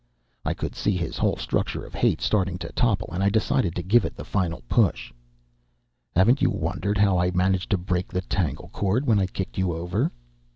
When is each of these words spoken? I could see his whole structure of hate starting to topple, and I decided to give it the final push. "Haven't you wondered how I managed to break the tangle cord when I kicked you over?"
I 0.43 0.55
could 0.55 0.73
see 0.73 0.97
his 0.97 1.19
whole 1.19 1.35
structure 1.35 1.85
of 1.85 1.93
hate 1.93 2.21
starting 2.21 2.57
to 2.57 2.71
topple, 2.71 3.09
and 3.11 3.21
I 3.23 3.29
decided 3.29 3.75
to 3.75 3.83
give 3.83 4.03
it 4.03 4.15
the 4.15 4.25
final 4.25 4.63
push. 4.67 5.13
"Haven't 6.15 6.41
you 6.41 6.49
wondered 6.49 6.97
how 6.97 7.19
I 7.19 7.29
managed 7.29 7.69
to 7.69 7.77
break 7.77 8.07
the 8.11 8.21
tangle 8.21 8.69
cord 8.73 9.05
when 9.05 9.19
I 9.19 9.27
kicked 9.27 9.59
you 9.59 9.73
over?" 9.73 10.11